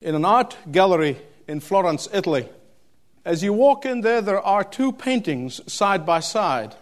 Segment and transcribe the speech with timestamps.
[0.00, 1.16] in an art gallery
[1.48, 2.48] in Florence, Italy.
[3.24, 6.74] As you walk in there, there are two paintings side by side.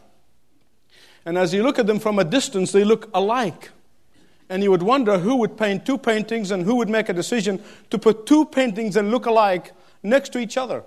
[1.25, 3.71] And as you look at them from a distance, they look alike.
[4.49, 7.63] And you would wonder who would paint two paintings and who would make a decision
[7.91, 9.73] to put two paintings that look alike
[10.03, 10.83] next to each other.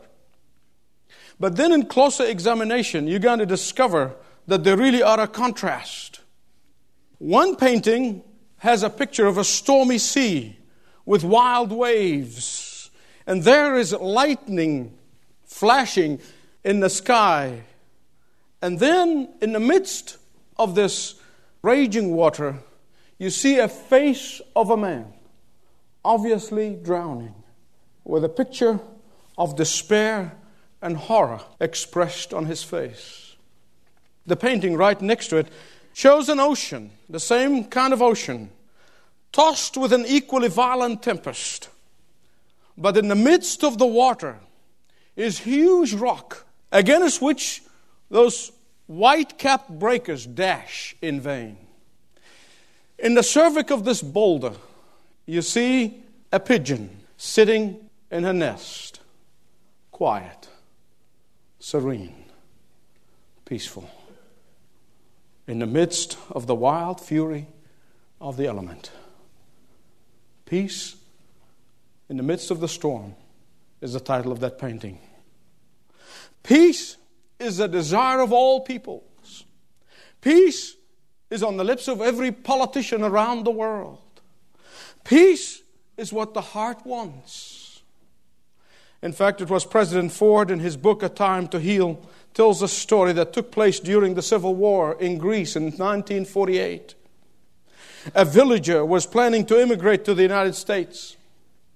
[1.39, 4.15] But then, in closer examination, you're going to discover
[4.47, 6.19] that they really are a contrast.
[7.19, 8.23] One painting
[8.57, 10.56] has a picture of a stormy sea
[11.07, 12.91] with wild waves,
[13.25, 14.93] and there is lightning
[15.45, 16.19] flashing
[16.65, 17.63] in the sky.
[18.61, 20.17] And then, in the midst
[20.57, 21.15] of this
[21.61, 22.57] raging water,
[23.17, 25.13] you see a face of a man,
[26.03, 27.35] obviously drowning,
[28.03, 28.79] with a picture
[29.37, 30.33] of despair
[30.81, 33.37] and horror expressed on his face.
[34.25, 35.47] The painting right next to it
[35.93, 38.51] shows an ocean, the same kind of ocean,
[39.31, 41.69] tossed with an equally violent tempest.
[42.77, 44.39] But in the midst of the water
[45.15, 47.63] is huge rock, against which
[48.09, 48.51] those
[48.85, 51.57] white capped breakers dash in vain.
[52.99, 54.53] In the cervix of this boulder,
[55.25, 58.99] you see a pigeon sitting in her nest,
[59.91, 60.47] quiet,
[61.59, 62.25] serene,
[63.45, 63.89] peaceful,
[65.47, 67.47] in the midst of the wild fury
[68.21, 68.91] of the element.
[70.47, 70.95] Peace
[72.09, 73.15] in the midst of the storm
[73.81, 74.97] is the title of that painting.
[76.41, 76.95] Peace
[77.37, 79.43] is the desire of all peoples.
[80.21, 80.75] Peace
[81.29, 83.99] is on the lips of every politician around the world.
[85.03, 85.61] Peace
[85.97, 87.81] is what the heart wants.
[89.01, 91.99] In fact, it was President Ford in his book, A Time to Heal,
[92.33, 96.95] tells a story that took place during the Civil War in Greece in 1948.
[98.15, 101.17] A villager was planning to immigrate to the United States.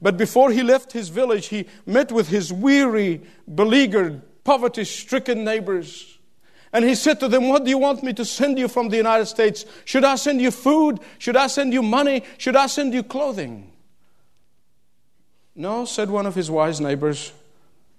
[0.01, 3.21] But before he left his village, he met with his weary,
[3.53, 6.17] beleaguered, poverty stricken neighbors.
[6.73, 8.97] And he said to them, What do you want me to send you from the
[8.97, 9.65] United States?
[9.85, 10.99] Should I send you food?
[11.19, 12.23] Should I send you money?
[12.37, 13.71] Should I send you clothing?
[15.55, 17.33] No, said one of his wise neighbors,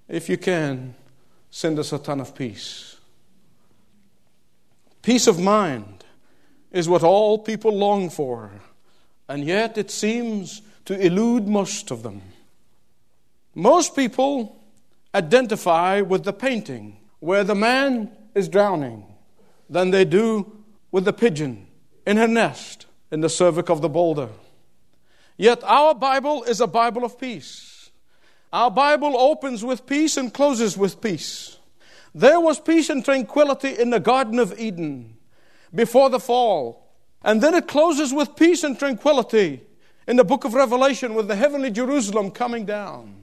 [0.09, 0.95] if you can,
[1.51, 2.97] send us a ton of peace.
[5.03, 6.02] Peace of mind
[6.73, 8.51] is what all people long for,
[9.29, 12.23] and yet it seems to elude most of them.
[13.55, 14.59] Most people
[15.15, 19.05] identify with the painting where the man is drowning
[19.69, 21.67] than they do with the pigeon
[22.07, 24.29] in her nest in the cervix of the boulder.
[25.37, 27.91] Yet our Bible is a Bible of peace.
[28.53, 31.59] Our Bible opens with peace and closes with peace.
[32.15, 35.17] There was peace and tranquility in the Garden of Eden
[35.75, 36.89] before the fall.
[37.23, 39.63] And then it closes with peace and tranquility
[40.07, 43.23] in the book of Revelation with the heavenly Jerusalem coming down.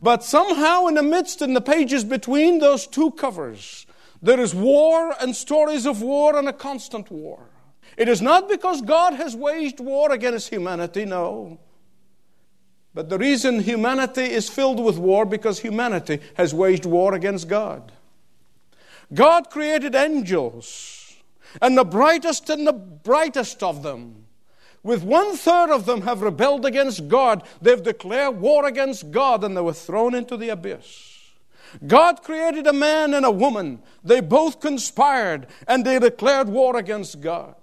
[0.00, 3.86] But somehow, in the midst, in the pages between those two covers,
[4.22, 7.40] there is war and stories of war and a constant war.
[7.96, 11.58] It is not because God has waged war against humanity, no.
[12.94, 17.92] But the reason humanity is filled with war because humanity has waged war against God.
[19.12, 20.99] God created angels,
[21.60, 24.26] and the brightest and the brightest of them,
[24.82, 27.42] with one third of them have rebelled against God.
[27.60, 31.18] They've declared war against God and they were thrown into the abyss.
[31.86, 33.82] God created a man and a woman.
[34.02, 37.54] They both conspired and they declared war against God.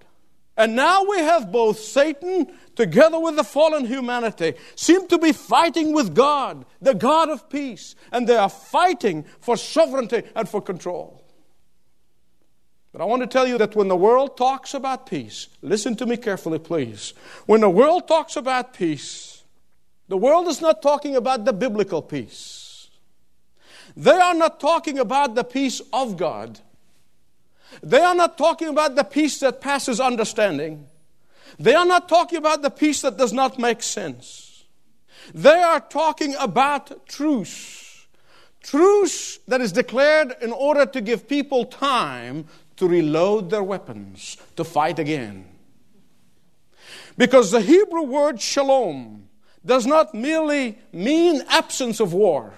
[0.56, 5.94] And now we have both Satan together with the fallen humanity seem to be fighting
[5.94, 11.24] with God, the God of peace, and they are fighting for sovereignty and for control.
[12.92, 16.06] But I want to tell you that when the world talks about peace, listen to
[16.06, 17.14] me carefully, please.
[17.46, 19.44] When the world talks about peace,
[20.08, 22.90] the world is not talking about the biblical peace.
[23.96, 26.60] They are not talking about the peace of God.
[27.84, 30.88] They are not talking about the peace that passes understanding.
[31.60, 34.66] They are not talking about the peace that does not make sense.
[35.34, 38.08] They are talking about truce.
[38.62, 42.46] Truce that is declared in order to give people time
[42.78, 45.46] to reload their weapons, to fight again.
[47.18, 49.28] Because the Hebrew word shalom
[49.66, 52.54] does not merely mean absence of war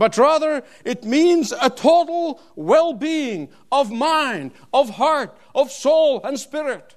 [0.00, 6.40] but rather it means a total well being of mind, of heart, of soul, and
[6.40, 6.96] spirit.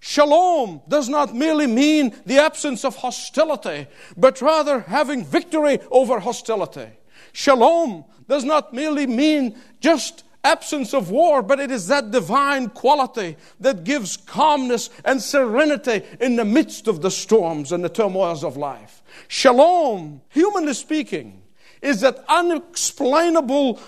[0.00, 3.86] Shalom does not merely mean the absence of hostility,
[4.18, 6.90] but rather having victory over hostility.
[7.32, 13.36] Shalom does not merely mean just absence of war, but it is that divine quality
[13.60, 18.56] that gives calmness and serenity in the midst of the storms and the turmoils of
[18.56, 19.02] life.
[19.28, 21.42] Shalom, humanly speaking,
[21.82, 23.80] is that unexplainable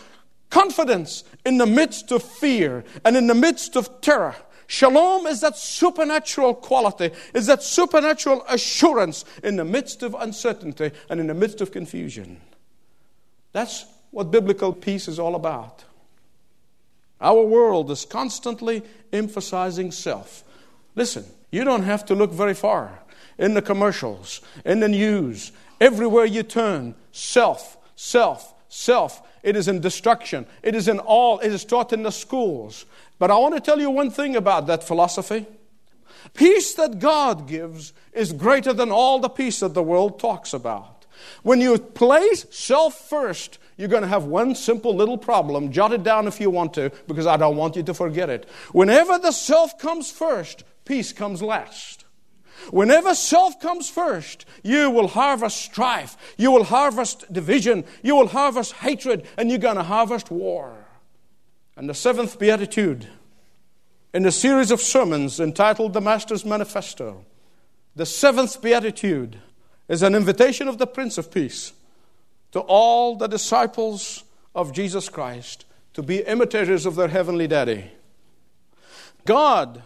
[0.50, 4.34] confidence in the midst of fear and in the midst of terror.
[4.66, 11.20] Shalom is that supernatural quality, is that supernatural assurance in the midst of uncertainty and
[11.20, 12.40] in the midst of confusion.
[13.52, 15.84] That's what biblical peace is all about.
[17.20, 18.82] Our world is constantly
[19.12, 20.44] emphasizing self.
[20.94, 23.00] Listen, you don't have to look very far.
[23.38, 29.22] In the commercials, in the news, everywhere you turn, self, self, self.
[29.42, 30.46] It is in destruction.
[30.62, 31.38] It is in all.
[31.38, 32.84] It is taught in the schools.
[33.18, 35.46] But I want to tell you one thing about that philosophy.
[36.34, 41.06] Peace that God gives is greater than all the peace that the world talks about.
[41.42, 45.72] When you place self first, you're going to have one simple little problem.
[45.72, 48.46] Jot it down if you want to, because I don't want you to forget it.
[48.72, 52.04] Whenever the self comes first, peace comes last.
[52.70, 58.72] Whenever self comes first, you will harvest strife, you will harvest division, you will harvest
[58.72, 60.84] hatred, and you're going to harvest war.
[61.76, 63.06] And the seventh beatitude
[64.12, 67.25] in a series of sermons entitled The Master's Manifesto,
[67.94, 69.38] the seventh beatitude
[69.86, 71.72] is an invitation of the Prince of Peace
[72.52, 74.24] to all the disciples
[74.54, 75.64] of Jesus Christ
[75.94, 77.90] to be imitators of their heavenly daddy.
[79.24, 79.82] God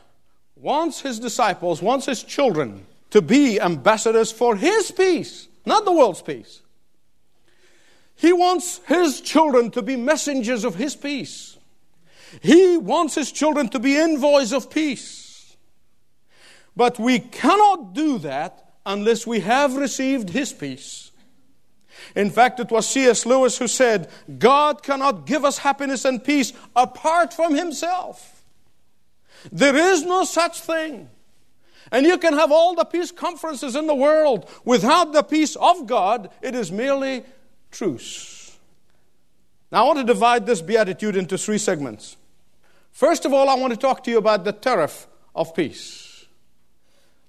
[0.57, 6.23] wants his disciples, wants his children to be ambassadors for his peace, not the world's
[6.23, 6.63] peace.
[8.15, 11.57] He wants his children to be messengers of his peace.
[12.41, 15.57] He wants his children to be envoys of peace.
[16.75, 21.12] But we cannot do that unless we have received his peace.
[22.15, 23.27] In fact, it was C.S.
[23.27, 28.43] Lewis who said, God cannot give us happiness and peace apart from himself.
[29.51, 31.09] There is no such thing.
[31.91, 34.49] And you can have all the peace conferences in the world.
[34.65, 37.25] Without the peace of God, it is merely
[37.71, 38.57] truce.
[39.71, 42.17] Now, I want to divide this beatitude into three segments.
[42.93, 46.27] First of all, I want to talk to you about the tariff of peace.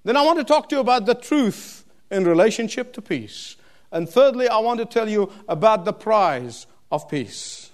[0.04, 3.56] Then I want to talk to you about the truth in relationship to peace.
[3.94, 7.70] And thirdly, I want to tell you about the prize of peace.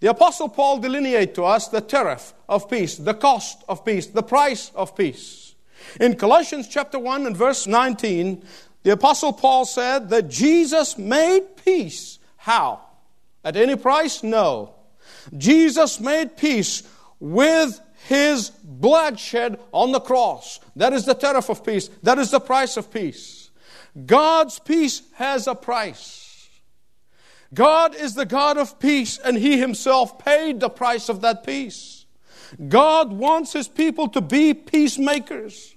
[0.00, 4.22] The Apostle Paul delineates to us the tariff of peace, the cost of peace, the
[4.22, 5.54] price of peace.
[6.00, 8.42] In Colossians chapter 1 and verse 19,
[8.82, 12.18] the Apostle Paul said that Jesus made peace.
[12.38, 12.80] How?
[13.44, 14.22] At any price?
[14.22, 14.74] No.
[15.36, 16.82] Jesus made peace
[17.20, 17.78] with
[18.08, 20.60] his bloodshed on the cross.
[20.76, 21.90] That is the tariff of peace.
[22.02, 23.35] That is the price of peace.
[24.04, 26.48] God's peace has a price.
[27.54, 32.04] God is the God of peace, and He Himself paid the price of that peace.
[32.68, 35.74] God wants His people to be peacemakers.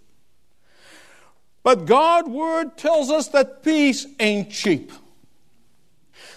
[1.64, 4.92] But God's Word tells us that peace ain't cheap.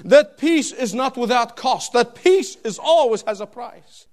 [0.04, 1.92] That peace is not without cost.
[1.92, 4.06] That peace is always has a price.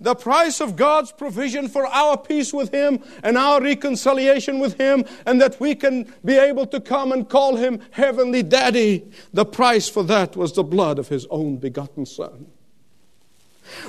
[0.00, 5.04] The price of God's provision for our peace with Him and our reconciliation with Him,
[5.24, 9.10] and that we can be able to come and call Him Heavenly Daddy.
[9.32, 12.46] The price for that was the blood of His own begotten Son.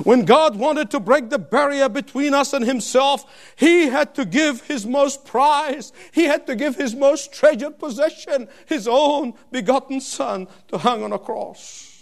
[0.03, 3.25] When God wanted to break the barrier between us and Himself,
[3.55, 8.47] He had to give His most prized, He had to give His most treasured possession,
[8.65, 11.96] His own begotten Son, to hang on a cross.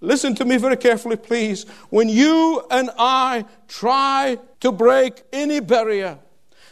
[0.00, 1.64] Listen to me very carefully, please.
[1.90, 6.18] When you and I try to break any barrier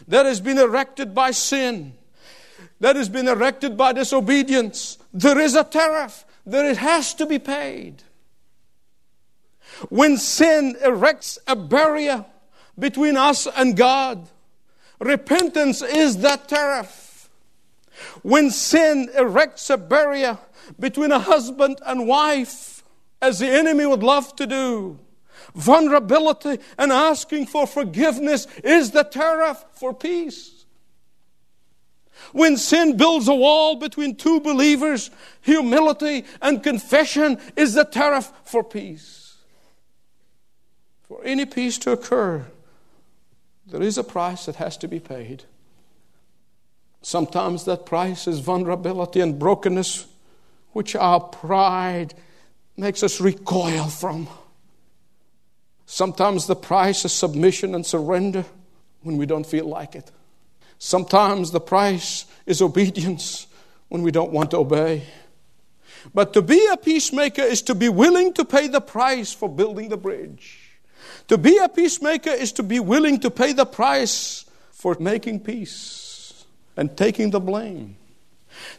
[0.08, 1.94] that has been erected by sin,
[2.80, 7.38] that has been erected by disobedience, there is a tariff that it has to be
[7.38, 8.02] paid.
[9.90, 12.24] When sin erects a barrier
[12.78, 14.26] between us and God,
[14.98, 17.28] repentance is that tariff.
[18.22, 20.38] When sin erects a barrier
[20.80, 22.77] between a husband and wife,
[23.20, 24.98] as the enemy would love to do,
[25.54, 30.64] vulnerability and asking for forgiveness is the tariff for peace.
[32.32, 35.10] When sin builds a wall between two believers,
[35.40, 39.36] humility and confession is the tariff for peace.
[41.06, 42.46] For any peace to occur,
[43.66, 45.44] there is a price that has to be paid.
[47.00, 50.06] Sometimes that price is vulnerability and brokenness,
[50.72, 52.14] which our pride
[52.78, 54.28] makes us recoil from.
[55.86, 58.44] Sometimes the price is submission and surrender
[59.02, 60.10] when we don't feel like it.
[60.78, 63.46] Sometimes the price is obedience
[63.88, 65.02] when we don't want to obey.
[66.14, 69.88] But to be a peacemaker is to be willing to pay the price for building
[69.88, 70.60] the bridge.
[71.28, 76.44] To be a peacemaker is to be willing to pay the price for making peace
[76.76, 77.96] and taking the blame.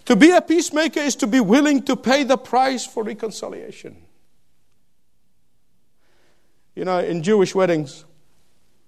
[0.06, 3.98] To be a peacemaker is to be willing to pay the price for reconciliation.
[6.76, 8.06] You know, in Jewish weddings,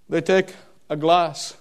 [0.10, 0.55] they take
[0.89, 1.57] a glass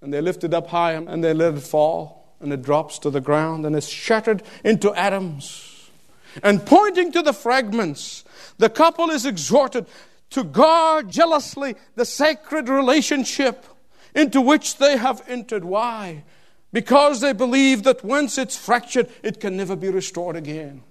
[0.00, 3.10] and they lift it up high and they let it fall and it drops to
[3.10, 5.90] the ground and is shattered into atoms.
[6.42, 8.24] And pointing to the fragments,
[8.58, 9.86] the couple is exhorted
[10.30, 13.64] to guard jealously the sacred relationship
[14.14, 15.64] into which they have entered.
[15.64, 16.24] Why?
[16.74, 20.82] Because they believe that once it's fractured, it can never be restored again.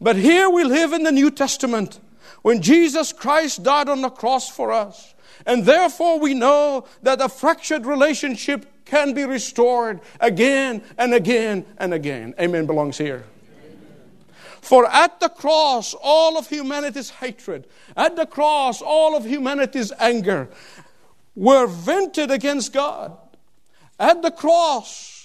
[0.00, 1.98] But here we live in the New Testament
[2.42, 5.16] when Jesus Christ died on the cross for us.
[5.44, 11.92] And therefore we know that a fractured relationship can be restored again and again and
[11.92, 12.32] again.
[12.38, 13.24] Amen belongs here.
[14.60, 17.66] For at the cross, all of humanity's hatred,
[17.96, 20.48] at the cross, all of humanity's anger
[21.34, 23.16] were vented against God.
[23.98, 25.15] At the cross,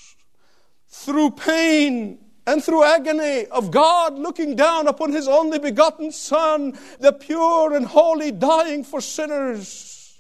[1.06, 7.14] through pain and through agony of God looking down upon His only begotten Son, the
[7.14, 10.20] pure and holy, dying for sinners,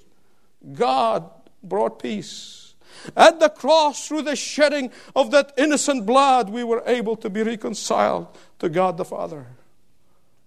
[0.73, 1.29] God
[1.63, 2.73] brought peace.
[3.17, 7.41] At the cross, through the shedding of that innocent blood, we were able to be
[7.41, 8.27] reconciled
[8.59, 9.47] to God the Father.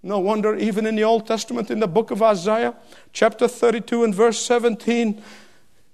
[0.02, 2.74] No wonder, even in the Old Testament, in the book of Isaiah,
[3.12, 5.22] chapter 32 and verse 17,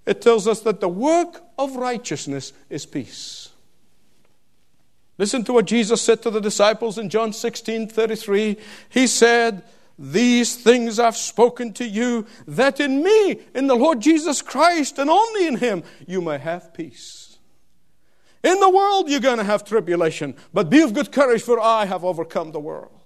[0.04, 3.39] it tells us that the work of righteousness is peace.
[5.21, 8.57] Listen to what Jesus said to the disciples in John 16 33.
[8.89, 9.62] He said,
[9.99, 15.11] These things I've spoken to you, that in me, in the Lord Jesus Christ, and
[15.11, 17.37] only in Him, you may have peace.
[18.43, 21.85] In the world you're going to have tribulation, but be of good courage, for I
[21.85, 23.03] have overcome the world.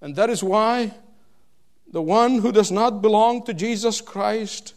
[0.00, 0.94] And that is why
[1.92, 4.72] the one who does not belong to Jesus Christ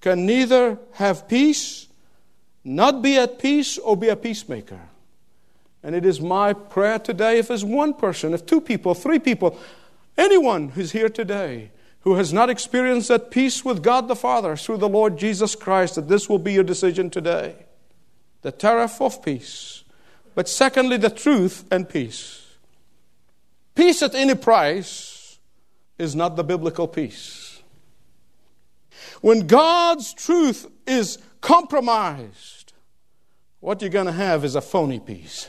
[0.00, 1.86] can neither have peace,
[2.64, 4.80] not be at peace, or be a peacemaker.
[5.84, 9.58] And it is my prayer today if there's one person, if two people, three people,
[10.16, 14.78] anyone who's here today who has not experienced that peace with God the Father through
[14.78, 17.66] the Lord Jesus Christ, that this will be your decision today
[18.42, 19.84] the tariff of peace.
[20.34, 22.44] But secondly, the truth and peace.
[23.74, 25.38] Peace at any price
[25.98, 27.62] is not the biblical peace.
[29.22, 32.74] When God's truth is compromised,
[33.60, 35.48] what you're going to have is a phony peace,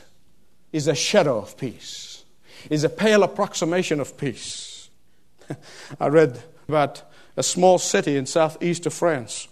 [0.72, 2.24] is a shadow of peace,
[2.70, 4.88] is a pale approximation of peace.
[6.00, 7.02] I read about
[7.36, 9.48] a small city in southeast of France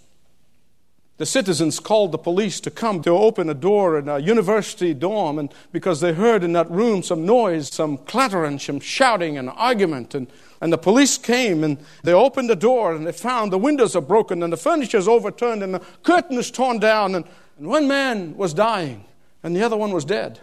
[1.17, 5.39] the citizens called the police to come to open a door in a university dorm,
[5.39, 9.49] and because they heard in that room some noise, some clatter and some shouting and
[9.51, 10.13] argument.
[10.13, 10.27] And,
[10.59, 14.01] and the police came and they opened the door and they found the windows are
[14.01, 17.15] broken and the furniture is overturned and the curtain is torn down.
[17.15, 17.23] And,
[17.57, 19.05] and one man was dying
[19.41, 20.41] and the other one was dead.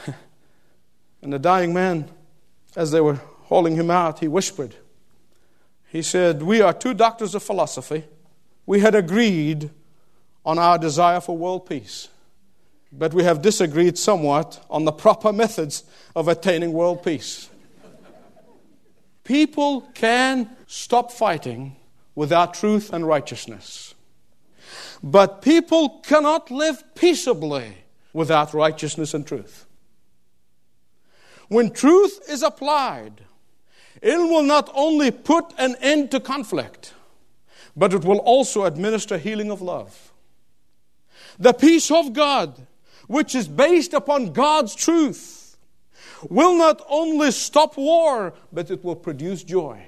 [1.22, 2.10] and the dying man,
[2.76, 4.74] as they were hauling him out, he whispered,
[5.90, 8.04] He said, We are two doctors of philosophy.
[8.66, 9.70] We had agreed
[10.44, 12.08] on our desire for world peace,
[12.92, 15.84] but we have disagreed somewhat on the proper methods
[16.16, 17.48] of attaining world peace.
[19.24, 21.76] People can stop fighting
[22.14, 23.94] without truth and righteousness.
[25.02, 27.74] But people cannot live peaceably
[28.12, 29.66] without righteousness and truth.
[31.48, 33.22] When truth is applied,
[34.00, 36.94] it will not only put an end to conflict,
[37.76, 40.12] but it will also administer healing of love.
[41.38, 42.66] The peace of God,
[43.06, 45.56] which is based upon God's truth,
[46.30, 49.82] will not only stop war, but it will produce joy.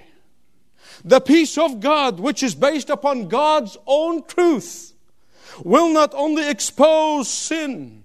[1.05, 4.95] The peace of God, which is based upon God's own truth,
[5.63, 8.05] will not only expose sin,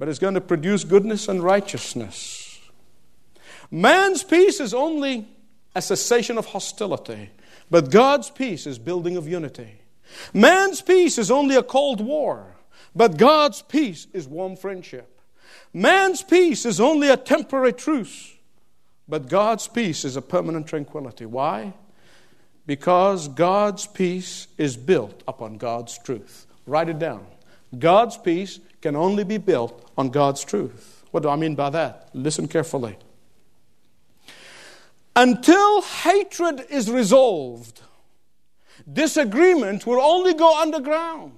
[0.00, 2.58] but it's going to produce goodness and righteousness.
[3.70, 5.28] Man's peace is only
[5.74, 7.28] a cessation of hostility,
[7.70, 9.82] but God's peace is building of unity.
[10.32, 12.56] Man's peace is only a cold war,
[12.96, 15.20] but God's peace is warm friendship.
[15.74, 18.32] Man's peace is only a temporary truce,
[19.06, 21.26] but God's peace is a permanent tranquility.
[21.26, 21.74] Why?
[22.64, 26.46] Because God's peace is built upon God's truth.
[26.64, 27.26] Write it down.
[27.78, 31.04] God's peace can only be built on God's truth.
[31.10, 32.10] What do I mean by that?
[32.14, 32.96] Listen carefully.
[35.16, 37.82] Until hatred is resolved,
[38.90, 41.32] disagreement will only go underground.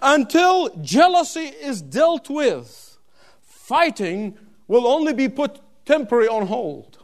[0.00, 2.98] Until jealousy is dealt with,
[3.42, 4.36] fighting
[4.66, 6.98] will only be put temporary on hold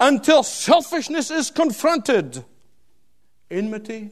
[0.00, 2.44] until selfishness is confronted.
[3.50, 4.10] Enmity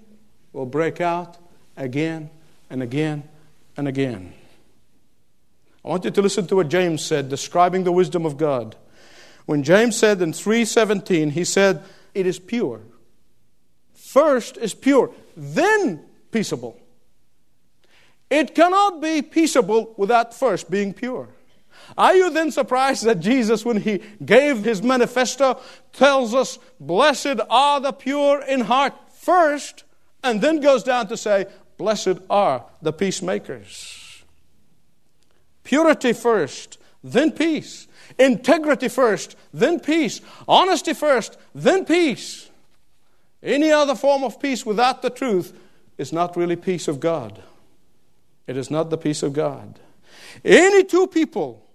[0.53, 1.39] will break out
[1.77, 2.31] again
[2.71, 3.29] and again
[3.77, 4.35] and again.
[5.85, 8.77] I want you to listen to what James said describing the wisdom of God.
[9.47, 11.83] When James said in 3:17, he said,
[12.15, 12.81] "It is pure.
[13.95, 16.79] First is pure, then peaceable.
[18.31, 21.29] It cannot be peaceable without first being pure."
[21.99, 25.61] Are you then surprised that Jesus, when he gave his manifesto,
[25.93, 29.85] tells us, Blessed are the pure in heart first,
[30.23, 31.47] and then goes down to say,
[31.83, 34.23] Blessed are the peacemakers.
[35.65, 37.89] Purity first, then peace.
[38.21, 40.21] Integrity first, then peace.
[40.47, 42.49] Honesty first, then peace.
[43.43, 45.59] Any other form of peace without the truth
[45.99, 47.43] is not really peace of God.
[48.47, 49.81] It is not the peace of God.
[50.45, 51.67] Any two people,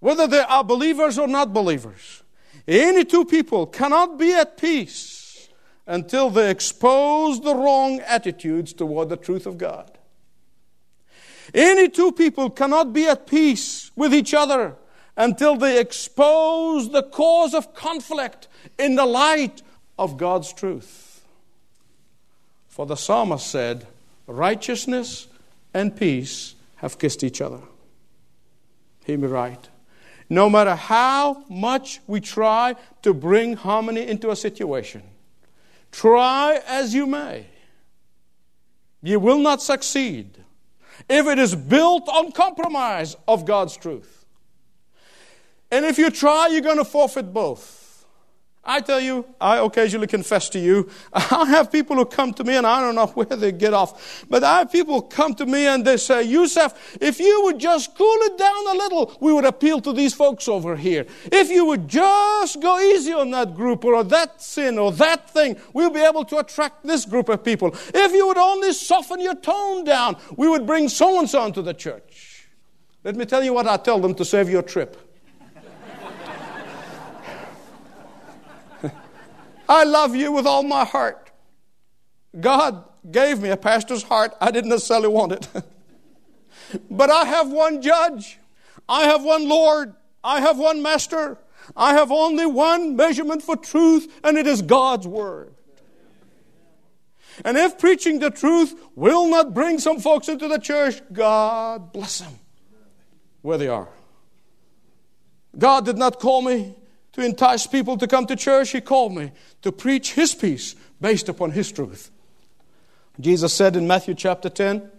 [0.00, 2.24] whether they are believers or not believers,
[2.66, 5.11] any two people cannot be at peace
[5.86, 9.98] until they expose the wrong attitudes toward the truth of God.
[11.54, 14.76] Any two people cannot be at peace with each other
[15.16, 18.48] until they expose the cause of conflict
[18.78, 19.62] in the light
[19.98, 21.24] of God's truth.
[22.68, 23.86] For the psalmist said,
[24.26, 25.26] Righteousness
[25.74, 27.60] and peace have kissed each other.
[29.04, 29.68] Hear me right.
[30.30, 35.02] No matter how much we try to bring harmony into a situation,
[35.92, 37.46] try as you may,
[39.02, 40.38] you will not succeed
[41.08, 44.24] if it is built on compromise of God's truth.
[45.70, 47.81] And if you try, you're going to forfeit both.
[48.64, 52.56] I tell you, I occasionally confess to you, I have people who come to me
[52.56, 55.66] and I don't know where they get off, but I have people come to me
[55.66, 59.44] and they say, Youssef, if you would just cool it down a little, we would
[59.44, 61.06] appeal to these folks over here.
[61.24, 65.56] If you would just go easy on that group or that sin or that thing,
[65.72, 67.74] we'll be able to attract this group of people.
[67.92, 71.62] If you would only soften your tone down, we would bring so and so into
[71.62, 72.46] the church.
[73.02, 75.11] Let me tell you what I tell them to save your trip.
[79.68, 81.30] I love you with all my heart.
[82.38, 84.34] God gave me a pastor's heart.
[84.40, 85.48] I didn't necessarily want it.
[86.90, 88.38] but I have one judge.
[88.88, 89.94] I have one Lord.
[90.24, 91.38] I have one master.
[91.76, 95.54] I have only one measurement for truth, and it is God's Word.
[97.44, 102.18] And if preaching the truth will not bring some folks into the church, God bless
[102.18, 102.38] them
[103.40, 103.88] where they are.
[105.56, 106.74] God did not call me
[107.12, 108.70] to entice people to come to church.
[108.70, 112.10] He called me to preach His peace based upon His truth.
[113.20, 114.90] Jesus said in Matthew chapter 10,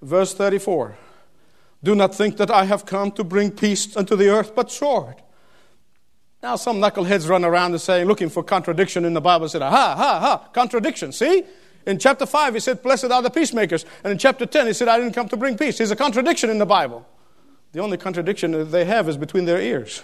[0.00, 0.96] verse 34,
[1.82, 5.16] Do not think that I have come to bring peace unto the earth, but sword.
[6.42, 9.70] Now, some knuckleheads run around and say, looking for contradiction in the Bible, said, Ha,
[9.70, 11.12] ha, ha, contradiction.
[11.12, 11.44] See?
[11.86, 13.84] In chapter 5, he said, Blessed are the peacemakers.
[14.02, 15.78] And in chapter 10, he said, I didn't come to bring peace.
[15.78, 17.06] There's a contradiction in the Bible.
[17.72, 20.02] The only contradiction they have is between their ears.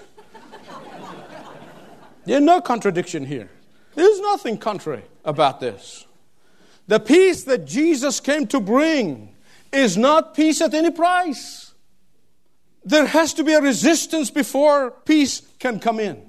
[2.28, 3.48] There's no contradiction here.
[3.94, 6.06] There's nothing contrary about this.
[6.86, 9.34] The peace that Jesus came to bring
[9.72, 11.72] is not peace at any price.
[12.84, 16.22] There has to be a resistance before peace can come in.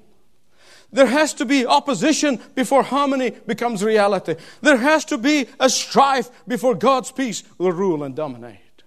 [0.91, 4.35] There has to be opposition before harmony becomes reality.
[4.61, 8.83] There has to be a strife before God's peace will rule and dominate.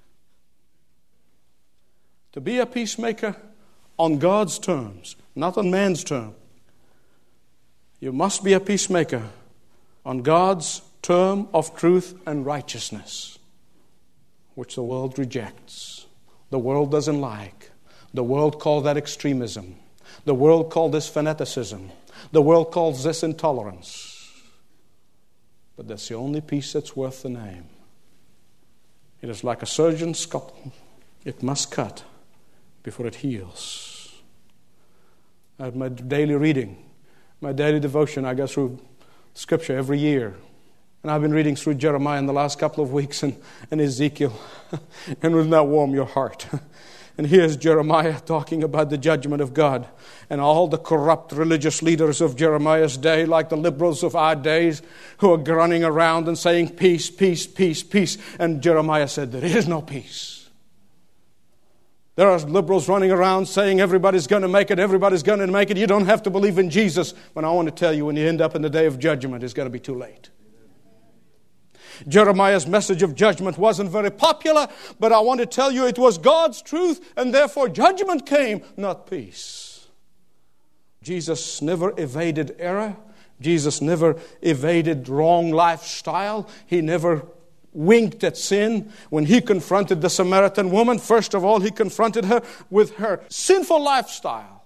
[2.32, 3.36] To be a peacemaker
[3.98, 6.36] on God's terms, not on man's terms,
[8.02, 9.22] you must be a peacemaker
[10.04, 13.38] on God's term of truth and righteousness,
[14.56, 16.06] which the world rejects.
[16.50, 17.70] The world doesn't like.
[18.12, 19.76] The world calls that extremism.
[20.24, 21.92] The world calls this fanaticism.
[22.32, 24.32] The world calls this intolerance.
[25.76, 27.66] But that's the only peace that's worth the name.
[29.20, 30.72] It is like a surgeon's scalpel.
[31.24, 32.02] It must cut
[32.82, 34.12] before it heals.
[35.60, 36.88] Have my daily reading
[37.42, 38.78] my daily devotion, I go through
[39.34, 40.34] Scripture every year.
[41.02, 43.36] And I've been reading through Jeremiah in the last couple of weeks and,
[43.72, 44.32] and Ezekiel.
[45.22, 46.46] and will that warm your heart?
[47.18, 49.86] And here's Jeremiah talking about the judgment of God.
[50.30, 54.80] And all the corrupt religious leaders of Jeremiah's day, like the liberals of our days,
[55.18, 58.16] who are running around and saying, Peace, peace, peace, peace.
[58.38, 60.31] And Jeremiah said, There is no peace.
[62.14, 65.70] There are liberals running around saying everybody's going to make it, everybody's going to make
[65.70, 65.78] it.
[65.78, 67.14] You don't have to believe in Jesus.
[67.34, 69.42] But I want to tell you, when you end up in the day of judgment,
[69.42, 70.30] it's going to be too late.
[72.08, 76.18] Jeremiah's message of judgment wasn't very popular, but I want to tell you it was
[76.18, 79.86] God's truth, and therefore judgment came, not peace.
[81.02, 82.96] Jesus never evaded error.
[83.40, 86.48] Jesus never evaded wrong lifestyle.
[86.66, 87.26] He never
[87.72, 88.92] winked at sin.
[89.10, 93.82] When he confronted the Samaritan woman, first of all, he confronted her with her sinful
[93.82, 94.64] lifestyle.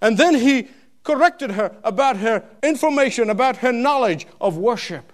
[0.00, 0.68] And then he
[1.04, 5.12] corrected her about her information, about her knowledge of worship.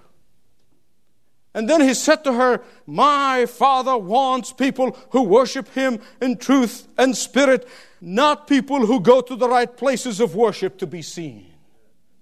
[1.54, 6.86] And then he said to her, My Father wants people who worship him in truth
[6.96, 7.66] and spirit,
[8.00, 11.46] not people who go to the right places of worship to be seen.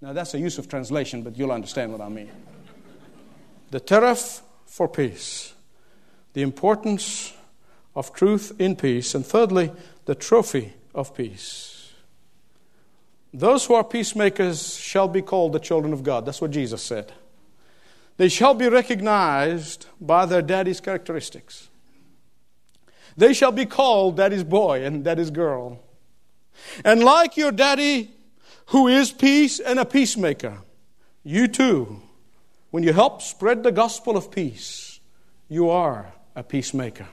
[0.01, 2.31] Now, that's a use of translation, but you'll understand what I mean.
[3.71, 5.55] The tariff for peace,
[6.33, 7.33] the importance
[7.95, 9.73] of truth in peace, and thirdly,
[10.05, 11.93] the trophy of peace.
[13.33, 16.25] Those who are peacemakers shall be called the children of God.
[16.25, 17.13] That's what Jesus said.
[18.17, 21.69] They shall be recognized by their daddy's characteristics.
[23.17, 25.81] They shall be called daddy's boy and daddy's girl.
[26.85, 28.11] And like your daddy,
[28.67, 30.59] who is peace and a peacemaker,
[31.23, 32.03] you too,
[32.77, 35.01] when you help spread the gospel of peace,
[35.49, 37.07] you are a peacemaker.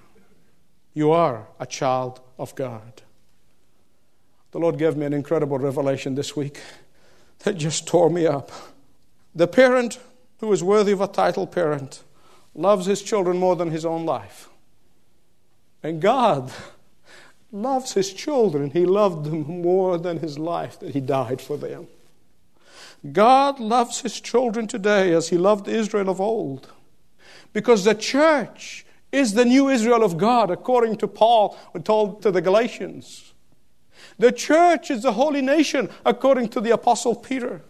[0.93, 3.01] You are a child of God.
[4.51, 6.59] The Lord gave me an incredible revelation this week
[7.45, 8.51] that just tore me up.
[9.33, 9.99] The parent
[10.39, 12.03] who is worthy of a title parent
[12.53, 14.49] loves his children more than his own life.
[15.81, 16.51] And God
[17.53, 18.71] loves his children.
[18.71, 21.87] He loved them more than his life that he died for them.
[23.11, 26.71] God loves his children today as he loved Israel of old.
[27.51, 32.41] Because the church is the new Israel of God, according to Paul, told to the
[32.41, 33.33] Galatians.
[34.17, 37.61] The church is the holy nation, according to the Apostle Peter.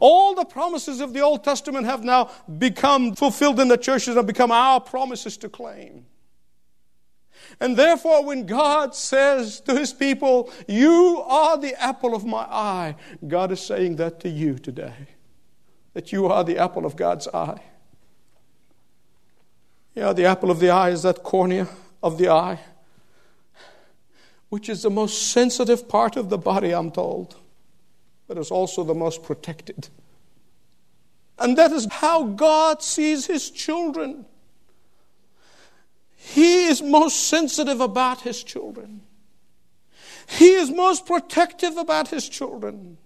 [0.00, 4.26] All the promises of the Old Testament have now become fulfilled in the churches and
[4.26, 6.06] become our promises to claim.
[7.60, 12.96] And therefore, when God says to his people, You are the apple of my eye,
[13.26, 15.08] God is saying that to you today.
[15.94, 17.60] That you are the apple of God's eye.
[19.94, 21.66] Yeah, the apple of the eye is that cornea
[22.02, 22.60] of the eye,
[24.48, 27.36] which is the most sensitive part of the body, I'm told,
[28.28, 29.88] but is also the most protected.
[31.38, 34.26] And that is how God sees his children.
[36.68, 39.00] Is most sensitive about his children.
[40.28, 42.98] He is most protective about his children.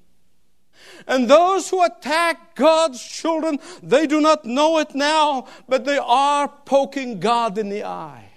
[1.07, 6.49] And those who attack God's children, they do not know it now, but they are
[6.49, 8.33] poking God in the eye.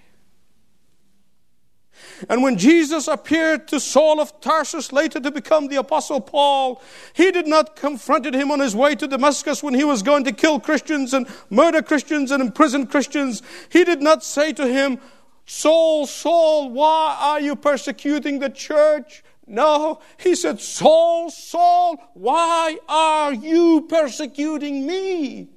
[2.30, 6.82] And when Jesus appeared to Saul of Tarsus, later to become the Apostle Paul,
[7.14, 10.32] he did not confront him on his way to Damascus when he was going to
[10.32, 13.42] kill Christians and murder Christians and imprison Christians.
[13.70, 15.00] He did not say to him,
[15.45, 19.23] Saul, Saul, why are you persecuting the church?
[19.47, 25.49] No, he said, Saul, Saul, why are you persecuting me?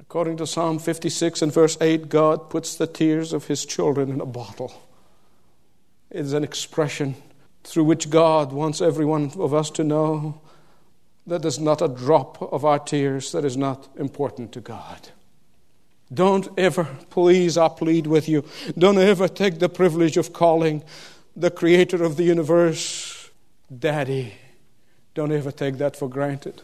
[0.00, 4.20] According to Psalm 56 and verse 8, God puts the tears of his children in
[4.20, 4.72] a bottle.
[6.10, 7.16] It is an expression
[7.64, 10.40] through which God wants every one of us to know
[11.26, 15.10] that there's not a drop of our tears that is not important to God.
[16.12, 18.44] Don't ever, please, I plead with you,
[18.76, 20.82] don't ever take the privilege of calling
[21.34, 23.30] the creator of the universe
[23.76, 24.34] Daddy.
[25.14, 26.62] Don't ever take that for granted.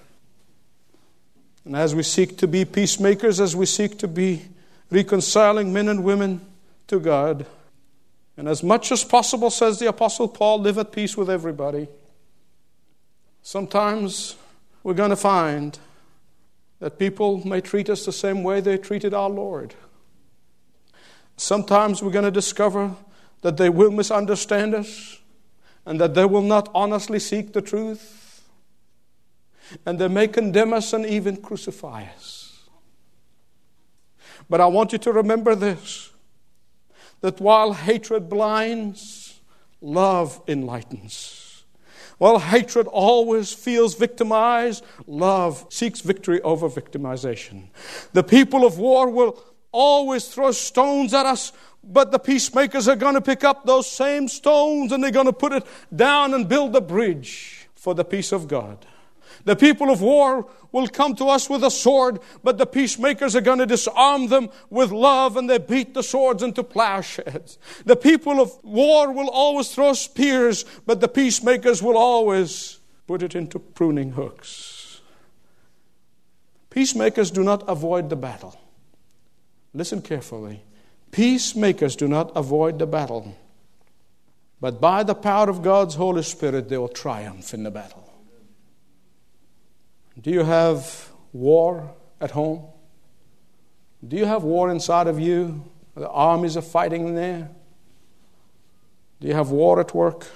[1.65, 4.43] And as we seek to be peacemakers, as we seek to be
[4.91, 6.41] reconciling men and women
[6.87, 7.47] to God,
[8.37, 11.89] and as much as possible, says the Apostle Paul, live at peace with everybody.
[13.43, 14.37] Sometimes
[14.83, 15.79] we're going to find
[16.81, 19.75] that people may treat us the same way they treated our Lord.
[21.37, 22.95] Sometimes we're going to discover
[23.43, 25.21] that they will misunderstand us
[25.87, 28.49] and that they will not honestly seek the truth
[29.87, 32.69] and they may condemn us and even crucify us.
[34.49, 36.11] But I want you to remember this
[37.21, 39.41] that while hatred blinds,
[39.81, 41.48] love enlightens.
[42.19, 47.69] While hatred always feels victimized, love seeks victory over victimization.
[48.13, 51.53] The people of war will always throw stones at us,
[51.85, 55.33] but the peacemakers are going to pick up those same stones and they're going to
[55.33, 58.85] put it down and build a bridge for the peace of God.
[59.49, 63.41] The people of war will come to us with a sword, but the peacemakers are
[63.41, 67.59] going to disarm them with love and they beat the swords into plowshares.
[67.87, 73.35] The people of war will always throw spears, but the peacemakers will always put it
[73.35, 75.01] into pruning hooks.
[76.69, 78.55] Peacemakers do not avoid the battle.
[79.73, 80.63] Listen carefully.
[81.11, 83.35] Peacemakers do not avoid the battle,
[84.61, 88.08] but by the power of God's Holy Spirit, they will triumph in the battle.
[90.21, 92.65] Do you have war at home?
[94.07, 95.65] Do you have war inside of you?
[95.95, 97.51] The armies are fighting there.
[99.21, 100.27] Do you have war at work?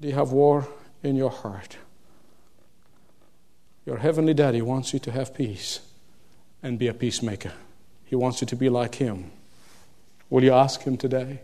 [0.00, 0.68] Do you have war
[1.02, 1.76] in your heart?
[3.86, 5.80] Your heavenly daddy wants you to have peace
[6.62, 7.52] and be a peacemaker.
[8.04, 9.30] He wants you to be like him.
[10.30, 11.40] Will you ask him today?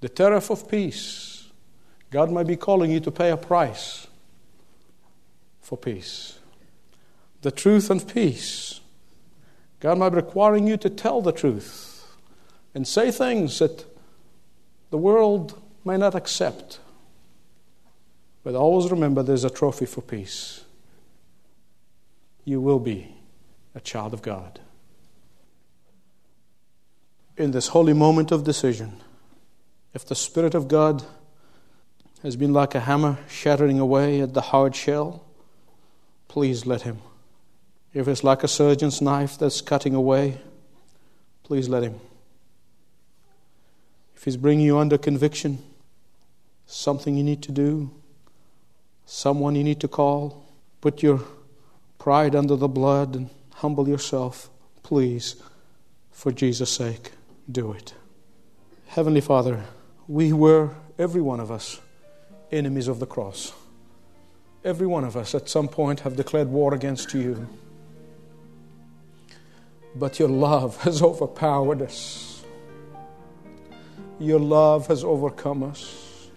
[0.00, 1.35] The tariff of peace.
[2.10, 4.06] God might be calling you to pay a price
[5.60, 6.38] for peace.
[7.42, 8.80] The truth and peace.
[9.80, 12.16] God might be requiring you to tell the truth
[12.74, 13.84] and say things that
[14.90, 16.78] the world may not accept.
[18.42, 20.64] But always remember there's a trophy for peace.
[22.44, 23.14] You will be
[23.74, 24.60] a child of God.
[27.36, 29.00] In this holy moment of decision,
[29.92, 31.04] if the Spirit of God
[32.26, 35.24] has been like a hammer shattering away at the hard shell,
[36.26, 36.98] please let Him.
[37.94, 40.38] If it's like a surgeon's knife that's cutting away,
[41.44, 42.00] please let Him.
[44.16, 45.62] If He's bringing you under conviction,
[46.66, 47.92] something you need to do,
[49.04, 50.44] someone you need to call,
[50.80, 51.20] put your
[51.96, 54.50] pride under the blood and humble yourself,
[54.82, 55.36] please,
[56.10, 57.12] for Jesus' sake,
[57.48, 57.94] do it.
[58.88, 59.62] Heavenly Father,
[60.08, 61.80] we were, every one of us,
[62.52, 63.52] enemies of the cross.
[64.64, 67.48] Every one of us at some point have declared war against you.
[69.94, 72.44] But your love has overpowered us.
[74.18, 76.30] Your love has overcome us.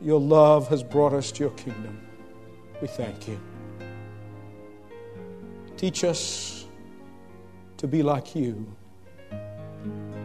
[0.00, 2.00] Your love has brought us to your kingdom.
[2.80, 3.38] We thank you.
[5.76, 6.66] Teach us
[7.78, 8.66] to be like you.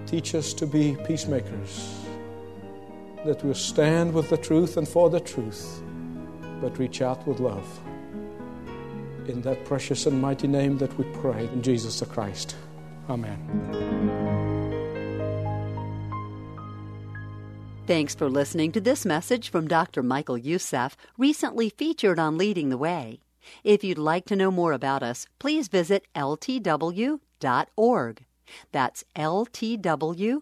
[0.05, 2.04] Teach us to be peacemakers,
[3.25, 5.81] that we'll stand with the truth and for the truth,
[6.61, 7.67] but reach out with love.
[9.27, 12.55] In that precious and mighty name that we pray, in Jesus the Christ.
[13.09, 14.45] Amen.
[17.87, 20.01] Thanks for listening to this message from Dr.
[20.01, 23.19] Michael Youssef, recently featured on Leading the Way.
[23.63, 27.19] If you'd like to know more about us, please visit ltw.org.
[28.71, 30.41] That's ltw.org.